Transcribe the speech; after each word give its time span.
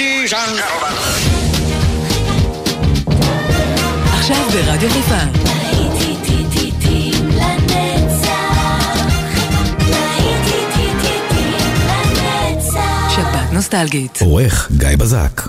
ladies 0.00 0.32
and 0.32 0.56
gentlemen. 0.58 0.94
עכשיו 4.12 4.44
ברדיו 4.52 4.90
חיפה. 4.90 5.14
שבת 13.10 13.52
נוסטלגית. 13.52 14.18
עורך 14.20 14.68
גיא 14.76 14.88
בזק 14.98 15.40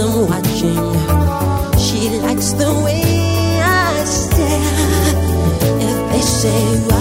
I'm 0.00 0.28
watching. 0.28 0.76
She 1.76 2.18
likes 2.20 2.52
the 2.52 2.70
way 2.84 3.02
I 3.60 4.04
stare. 4.04 5.18
If 5.80 6.12
they 6.12 6.20
say, 6.20 6.97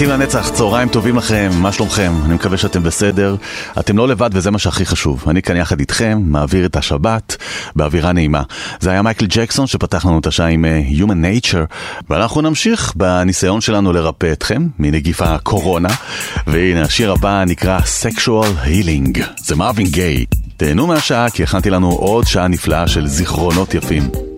להיטים 0.00 0.20
לנצח, 0.20 0.50
צהריים 0.50 0.88
טובים 0.88 1.16
לכם, 1.16 1.50
מה 1.54 1.72
שלומכם? 1.72 2.12
אני 2.24 2.34
מקווה 2.34 2.56
שאתם 2.56 2.82
בסדר. 2.82 3.36
אתם 3.80 3.98
לא 3.98 4.08
לבד 4.08 4.30
וזה 4.32 4.50
מה 4.50 4.58
שהכי 4.58 4.86
חשוב. 4.86 5.24
אני 5.28 5.42
כאן 5.42 5.56
יחד 5.56 5.80
איתכם, 5.80 6.20
מעביר 6.24 6.66
את 6.66 6.76
השבת 6.76 7.36
באווירה 7.76 8.12
נעימה. 8.12 8.42
זה 8.80 8.90
היה 8.90 9.02
מייקל 9.02 9.26
ג'קסון 9.28 9.66
שפתח 9.66 10.06
לנו 10.06 10.18
את 10.18 10.26
השעה 10.26 10.46
עם 10.46 10.64
uh, 10.64 11.00
Human 11.00 11.44
Nature, 11.46 11.74
ואנחנו 12.10 12.40
נמשיך 12.40 12.92
בניסיון 12.96 13.60
שלנו 13.60 13.92
לרפא 13.92 14.32
אתכם 14.32 14.66
מנגיף 14.78 15.22
הקורונה. 15.22 15.88
והנה, 16.46 16.82
השיר 16.82 17.12
הבא 17.12 17.44
נקרא 17.44 17.80
Sexual 18.02 18.66
Healing, 18.66 19.20
זה 19.36 19.56
מרווין 19.56 19.86
גיי. 19.86 20.24
תהנו 20.56 20.86
מהשעה 20.86 21.30
כי 21.30 21.42
הכנתי 21.42 21.70
לנו 21.70 21.90
עוד 21.90 22.26
שעה 22.26 22.48
נפלאה 22.48 22.88
של 22.88 23.06
זיכרונות 23.06 23.74
יפים. 23.74 24.29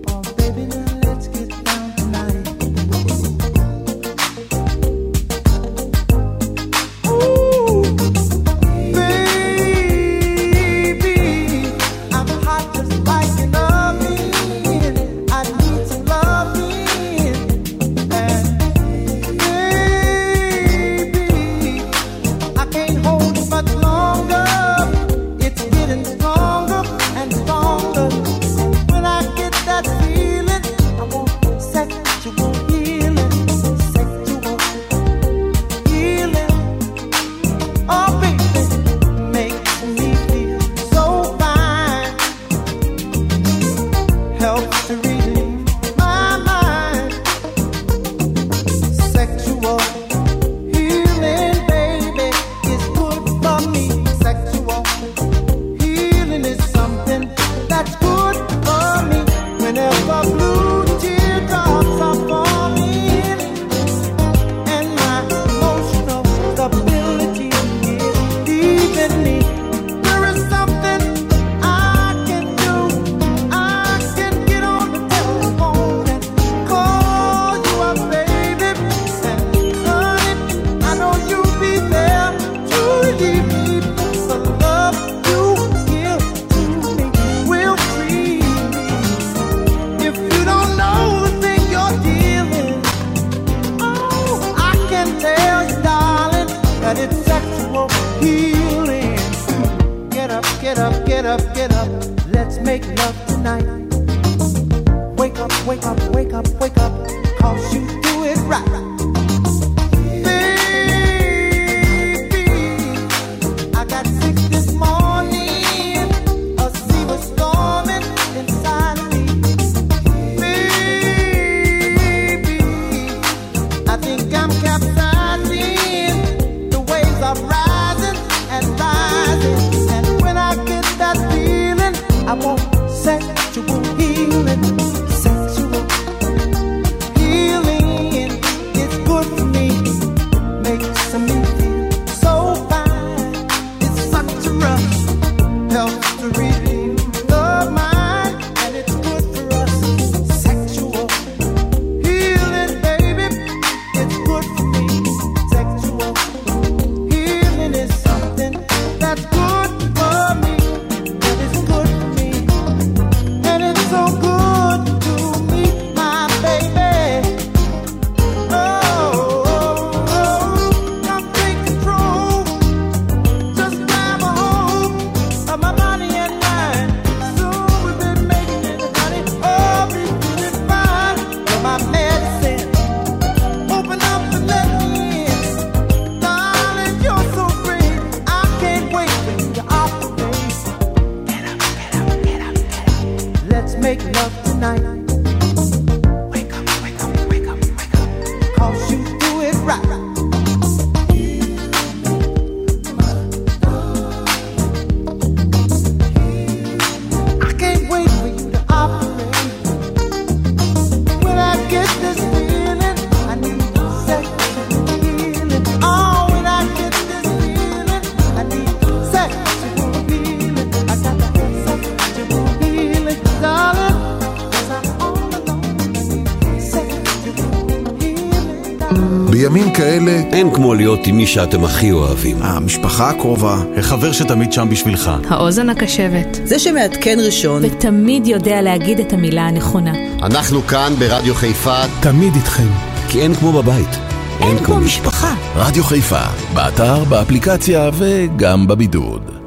אין 230.42 230.54
כמו 230.54 230.74
להיות 230.74 231.06
עם 231.06 231.16
מי 231.16 231.26
שאתם 231.26 231.64
הכי 231.64 231.92
אוהבים. 231.92 232.36
המשפחה 232.40 233.10
הקרובה. 233.10 233.56
החבר 233.76 234.12
שתמיד 234.12 234.52
שם 234.52 234.68
בשבילך. 234.70 235.10
האוזן 235.28 235.68
הקשבת. 235.68 236.40
זה 236.44 236.58
שמעדכן 236.58 237.18
ראשון. 237.24 237.62
ותמיד 237.64 238.26
יודע 238.26 238.62
להגיד 238.62 239.00
את 239.00 239.12
המילה 239.12 239.42
הנכונה. 239.42 239.92
אנחנו 240.22 240.62
כאן 240.62 240.92
ברדיו 240.98 241.34
חיפה. 241.34 241.82
תמיד 242.00 242.34
איתכם. 242.34 242.68
כי 243.08 243.20
אין 243.20 243.34
כמו 243.34 243.52
בבית. 243.52 243.98
אין, 244.40 244.48
אין 244.48 244.64
כמו 244.64 244.76
משפחה. 244.76 245.34
רדיו 245.56 245.84
חיפה, 245.84 246.26
באתר, 246.54 247.04
באפליקציה 247.04 247.90
וגם 247.94 248.66
בבידוד. 248.66 249.41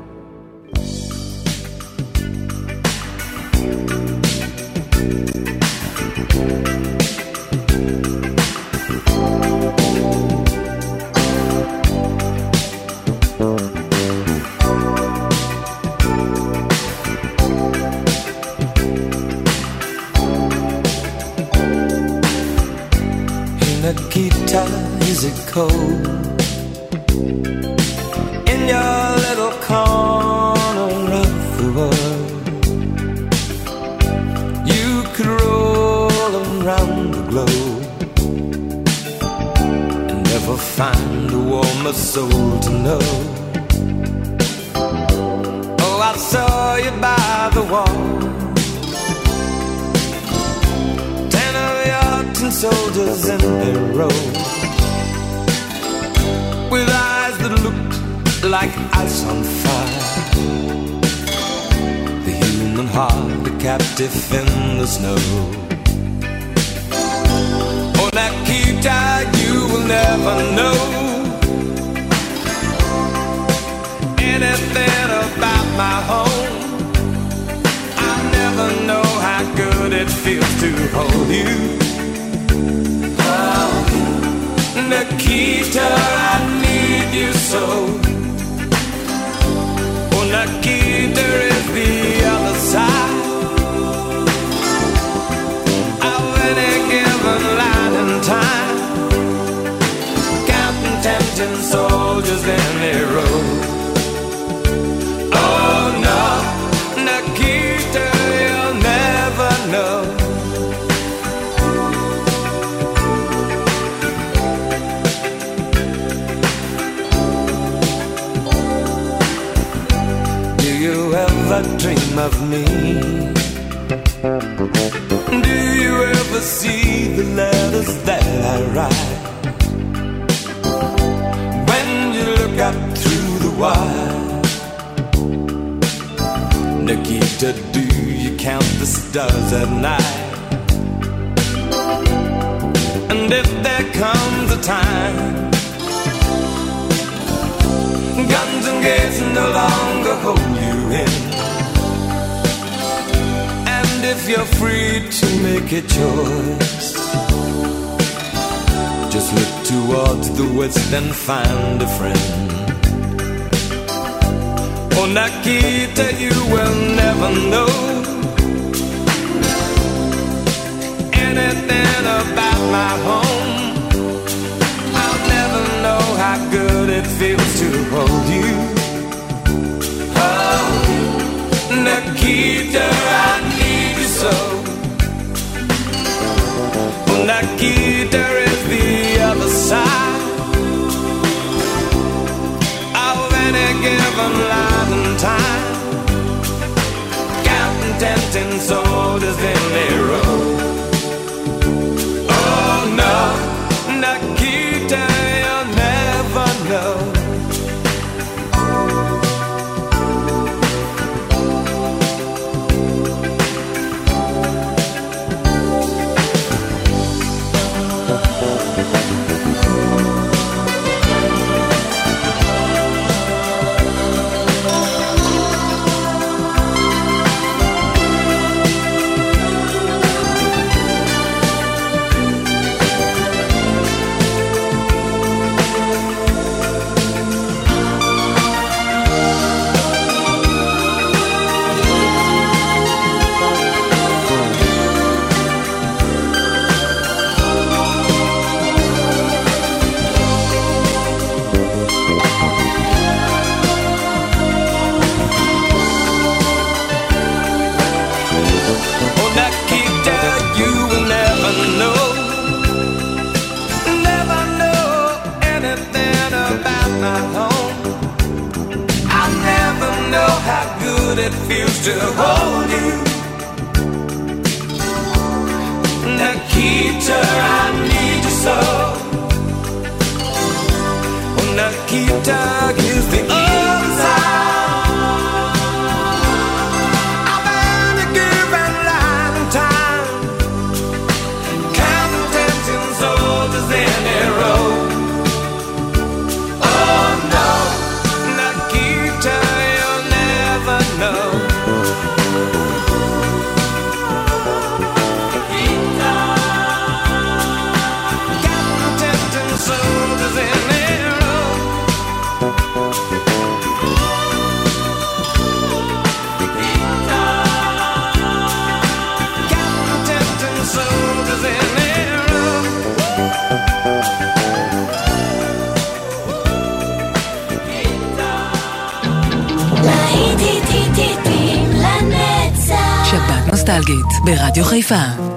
נוסטלגית 333.76 334.06
ברדיו 334.26 334.66
חיפה. 334.66 335.35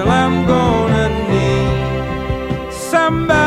till 0.00 0.10
I'm 0.10 0.46
gonna 0.46 1.08
need 1.28 2.72
somebody. 2.72 3.39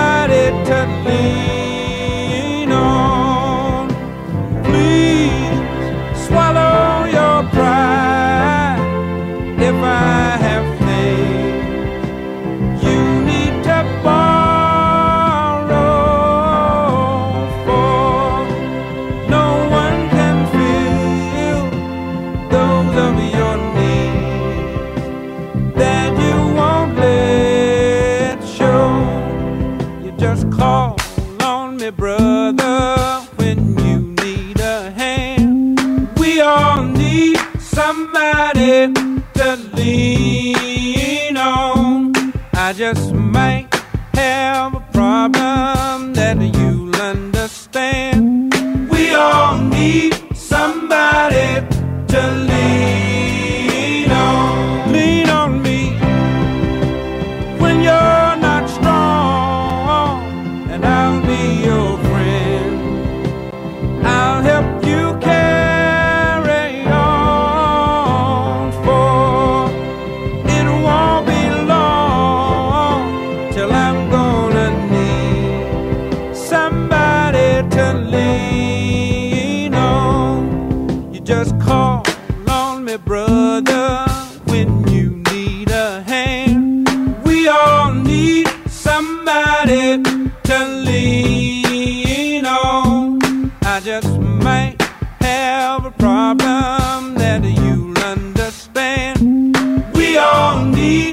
band. 98.73 99.55
We 99.93 100.17
all 100.17 100.65
need. 100.65 101.12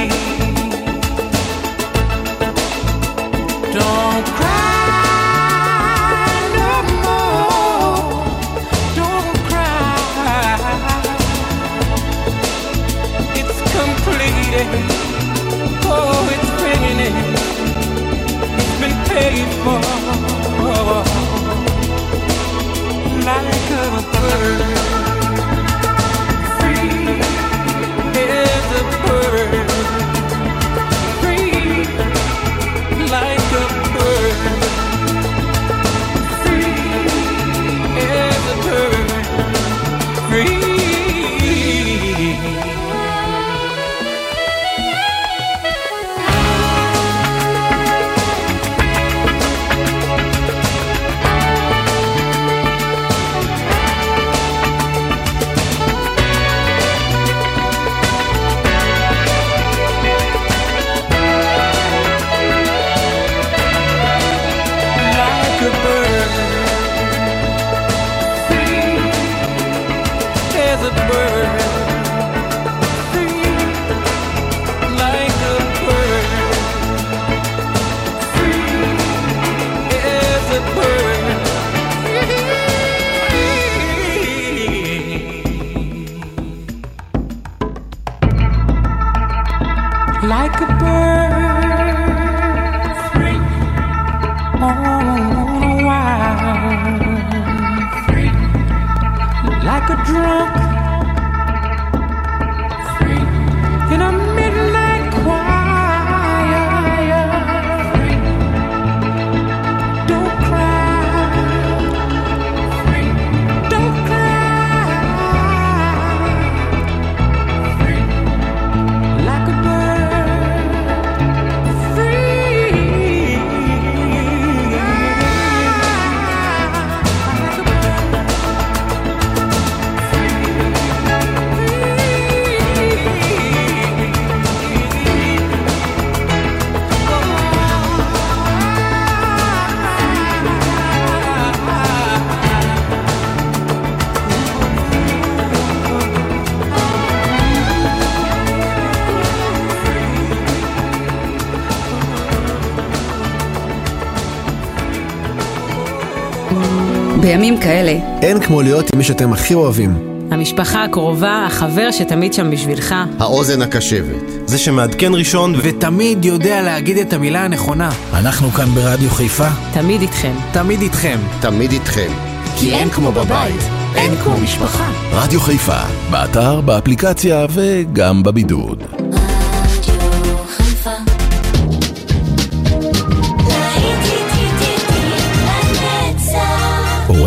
בימים 157.31 157.59
כאלה. 157.59 157.91
אין 158.21 158.39
כמו 158.39 158.61
להיות 158.61 158.93
עם 158.93 158.97
מי 158.97 159.03
שאתם 159.03 159.33
הכי 159.33 159.53
אוהבים. 159.53 159.93
המשפחה 160.31 160.83
הקרובה, 160.83 161.45
החבר 161.47 161.91
שתמיד 161.91 162.33
שם 162.33 162.51
בשבילך. 162.51 162.95
האוזן 163.19 163.61
הקשבת. 163.61 164.31
זה 164.45 164.57
שמעדכן 164.57 165.11
ראשון 165.13 165.55
ותמיד 165.63 166.25
יודע 166.25 166.61
להגיד 166.61 166.97
את 166.97 167.13
המילה 167.13 167.45
הנכונה. 167.45 167.89
אנחנו 168.13 168.49
כאן 168.49 168.65
ברדיו 168.65 169.09
חיפה. 169.09 169.47
תמיד 169.73 170.01
איתכם. 170.01 170.33
תמיד 170.51 170.81
איתכם. 170.81 171.17
תמיד 171.41 171.71
איתכם. 171.71 172.11
כי 172.59 172.73
אין 172.73 172.89
כמו 172.89 173.11
בבית, 173.11 173.61
אין 173.95 174.15
כמו 174.15 174.37
משפחה. 174.37 174.91
רדיו 175.11 175.39
חיפה, 175.39 175.81
באתר, 176.11 176.61
באפליקציה 176.61 177.45
וגם 177.49 178.23
בבידוד. 178.23 178.83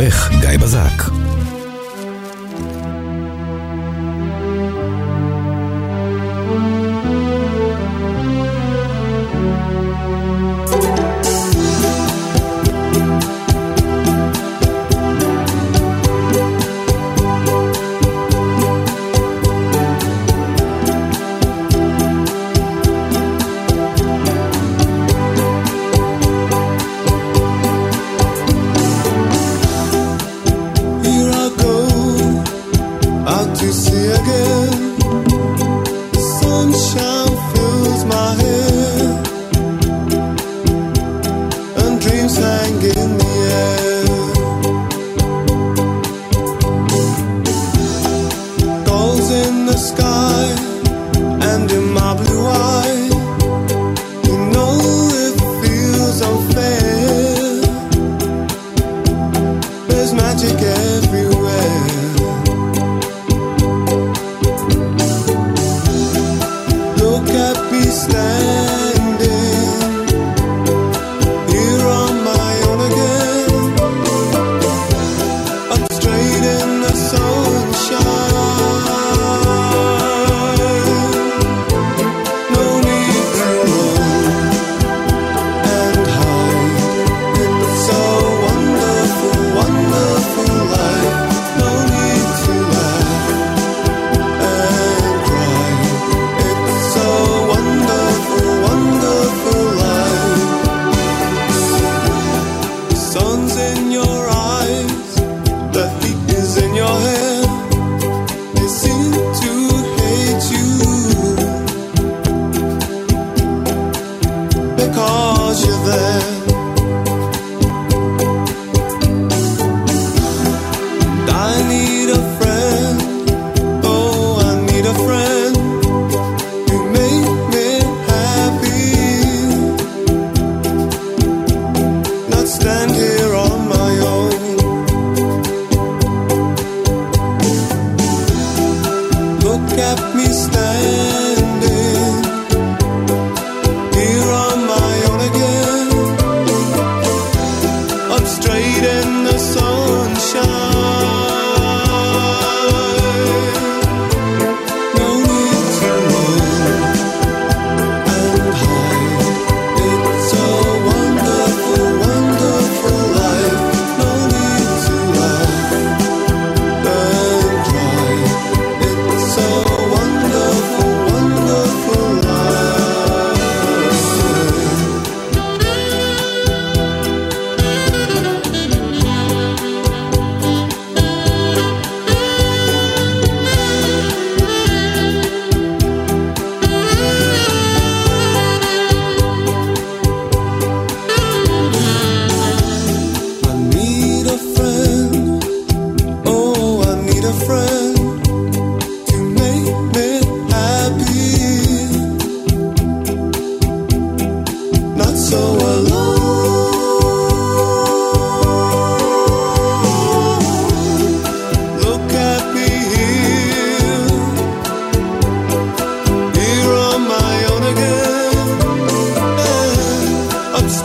העורך 0.05 0.31
גיא 0.41 0.59
בזק. 0.59 1.04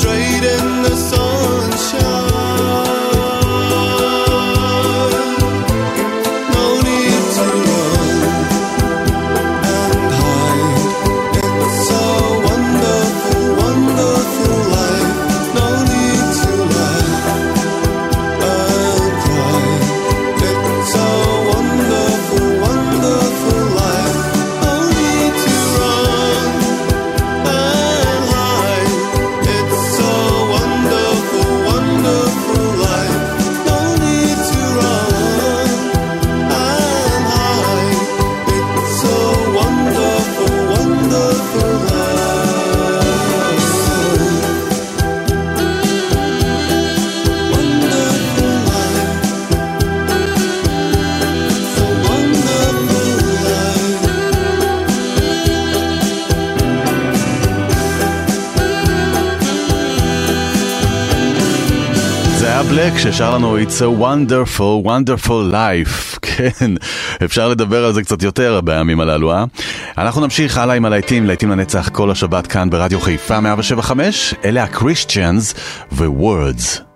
straight 0.09 0.43
in 0.43 0.81
the 0.83 0.95
sunshine. 0.95 2.28
ששר 63.03 63.35
לנו 63.35 63.57
It's 63.57 63.81
a 63.81 64.01
wonderful, 64.01 64.85
wonderful 64.85 65.53
life. 65.53 66.17
כן, 66.27 66.73
אפשר 67.25 67.47
לדבר 67.47 67.85
על 67.85 67.93
זה 67.93 68.01
קצת 68.01 68.23
יותר 68.23 68.61
בימים 68.61 68.99
הללו, 68.99 69.31
אה? 69.31 69.43
אנחנו 69.97 70.21
נמשיך 70.21 70.57
הלאה 70.57 70.75
עם 70.75 70.85
הלהיטים, 70.85 71.25
להיטים 71.25 71.49
לנצח 71.49 71.89
כל 71.89 72.11
השבת 72.11 72.47
כאן 72.47 72.69
ברדיו 72.69 73.01
חיפה 73.01 73.39
175, 73.39 74.33
אלה 74.45 74.63
הקריסטיאנס 74.63 75.53
ו-words. 75.91 76.88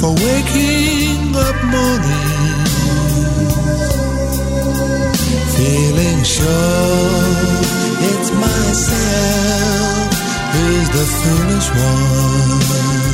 for 0.00 0.14
waking 0.14 1.36
up 1.36 1.56
morning, 1.74 2.64
feeling 5.56 6.22
sure 6.24 7.20
it's 8.08 8.30
myself 8.32 10.10
who's 10.54 10.88
the 10.96 11.04
foolish 11.20 11.68
one. 11.84 13.09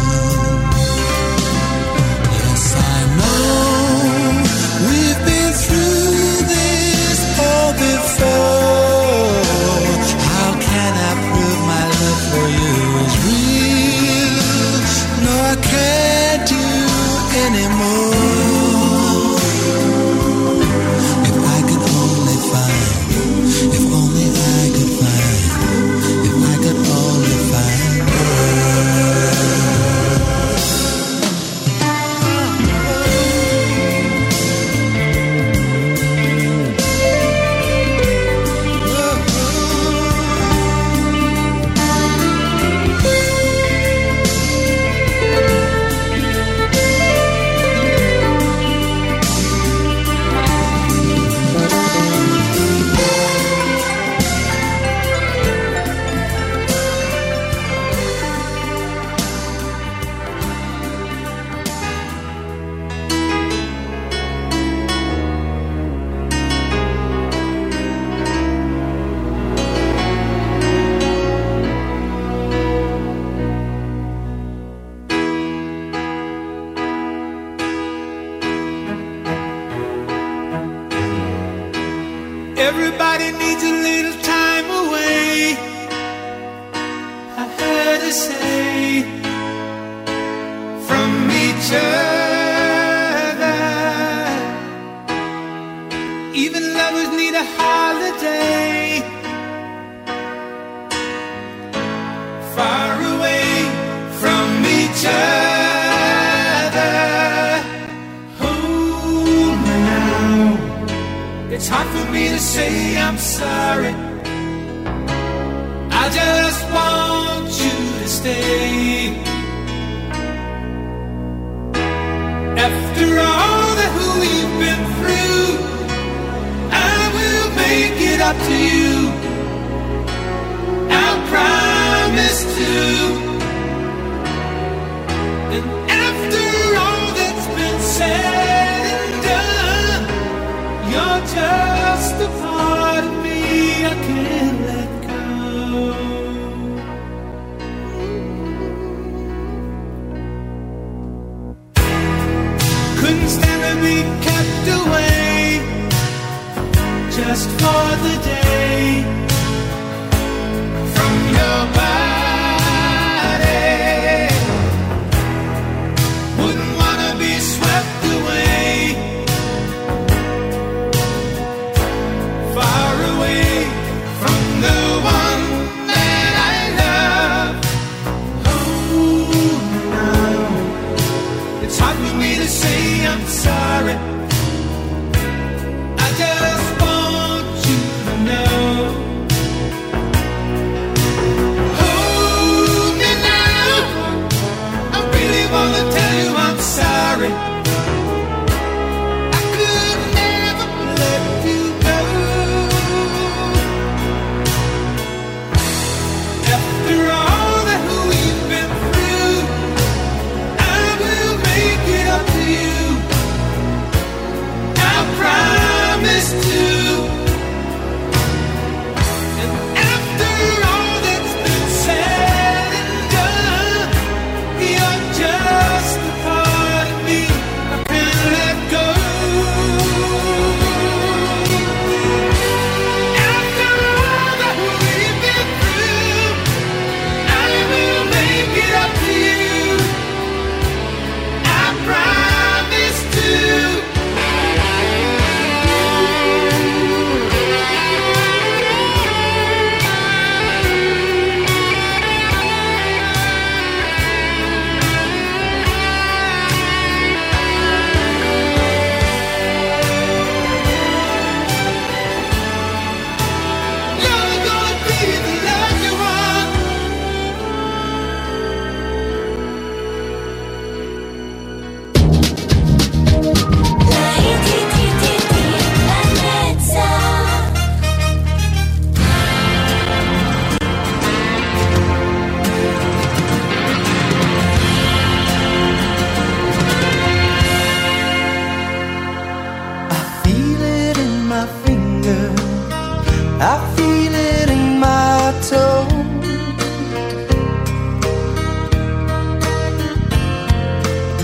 I 293.38 293.58
feel 293.76 294.14
it 294.14 294.48
in 294.48 294.80
my 294.80 295.34
toe. 295.48 295.86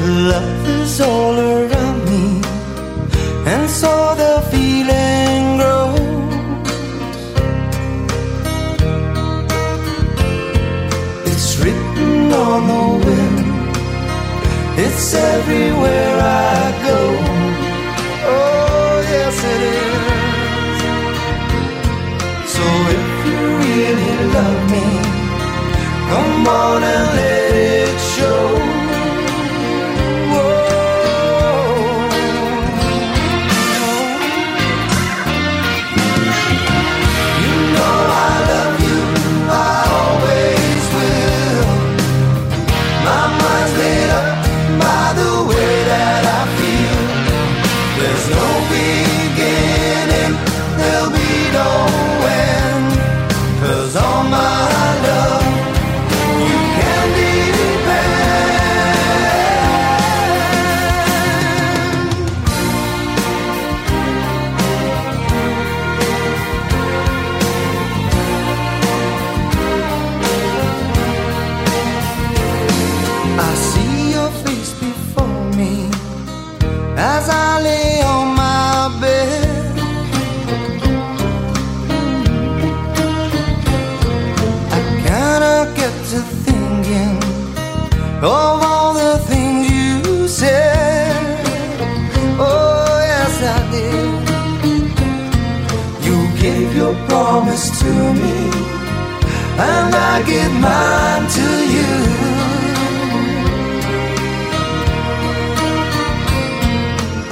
Love 0.05 0.69
is 0.69 1.01
all 1.01 1.39
around 1.39 2.05
me, 2.05 2.43
and 3.47 3.71
so 3.71 4.15
the 4.15 4.43
feeling 4.51 5.57
grows. 5.57 6.01
It's 11.31 11.57
written 11.61 12.33
on 12.33 12.69
the 12.69 13.07
wind, 13.07 13.77
it's 14.79 15.15
everywhere 15.15 16.19
I 16.21 16.73
go. 16.87 17.12
morning. 26.45 26.82
to 97.83 97.93
me, 98.23 98.39
and 99.69 99.91
I 100.11 100.15
give 100.31 100.55
mine 100.67 101.25
to 101.39 101.49
you. 101.75 101.93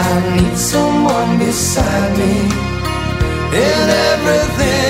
I 0.08 0.12
need 0.34 0.56
someone 0.56 1.38
beside 1.38 2.12
me 2.20 2.34
in 3.66 3.84
everything. 4.10 4.89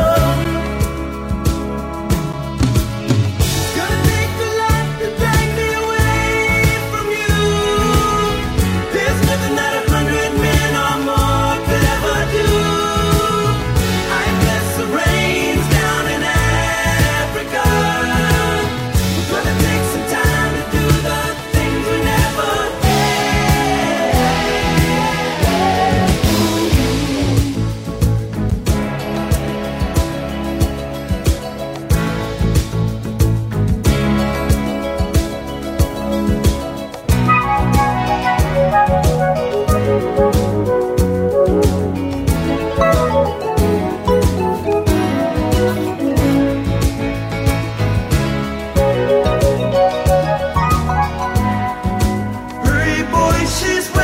wishes. 53.41 54.00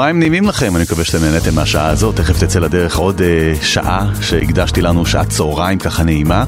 צהריים 0.00 0.18
נעימים 0.18 0.48
לכם, 0.48 0.76
אני 0.76 0.84
מקווה 0.84 1.04
שאתם 1.04 1.24
נהניתם 1.24 1.54
מהשעה 1.54 1.86
הזאת, 1.86 2.16
תכף 2.16 2.44
תצא 2.44 2.58
לדרך 2.58 2.96
עוד 2.96 3.22
אה, 3.22 3.52
שעה 3.62 4.10
שהקדשתי 4.20 4.82
לנו, 4.82 5.06
שעת 5.06 5.28
צהריים 5.28 5.78
ככה 5.78 6.02
נעימה. 6.02 6.44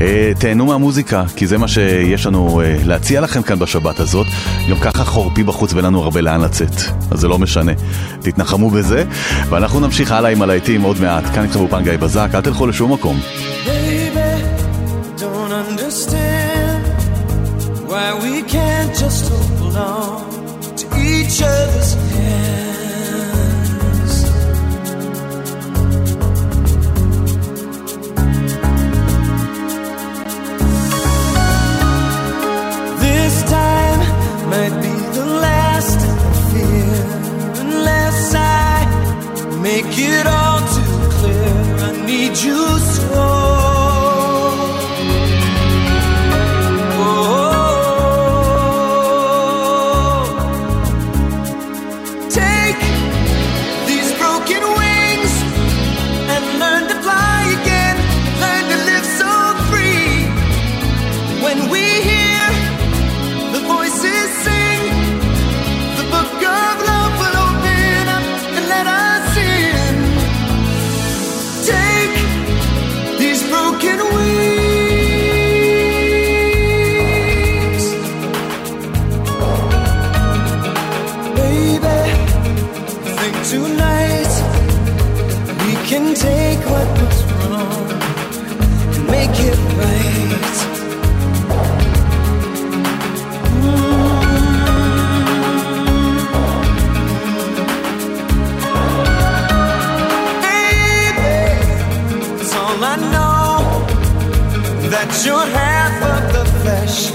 אה, 0.00 0.32
תהנו 0.38 0.66
מהמוזיקה, 0.66 1.24
כי 1.36 1.46
זה 1.46 1.58
מה 1.58 1.68
שיש 1.68 2.26
לנו 2.26 2.60
אה, 2.60 2.76
להציע 2.84 3.20
לכם 3.20 3.42
כאן 3.42 3.58
בשבת 3.58 4.00
הזאת. 4.00 4.26
גם 4.70 4.76
ככה 4.80 5.04
חורפי 5.04 5.42
בחוץ 5.42 5.72
ואין 5.72 5.84
לנו 5.84 6.02
הרבה 6.02 6.20
לאן 6.20 6.40
לצאת, 6.40 6.74
אז 7.10 7.20
זה 7.20 7.28
לא 7.28 7.38
משנה. 7.38 7.72
תתנחמו 8.20 8.70
בזה, 8.70 9.04
ואנחנו 9.48 9.80
נמשיך 9.80 10.12
הלאה 10.12 10.30
עם 10.30 10.42
הלהיטים 10.42 10.82
עוד 10.82 11.00
מעט. 11.00 11.24
כאן 11.34 11.44
נכתבו 11.44 11.66
באולפן 11.66 11.96
בזק, 12.00 12.28
אל 12.34 12.40
תלכו 12.40 12.66
לשום 12.66 12.92
מקום. 12.92 13.20
Hey! 13.66 13.79
make 39.90 39.98
it 39.98 40.26
all 40.26 40.60
too 40.60 41.10
clear. 41.10 41.76
I 41.78 42.06
need 42.06 42.36
you 42.38 42.78
so. 42.78 43.39
Of 106.02 106.32
the 106.32 106.44
flesh 106.62 107.10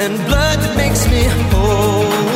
and 0.00 0.16
blood 0.26 0.58
that 0.58 0.76
makes 0.76 1.06
me 1.08 1.22
whole. 1.50 2.33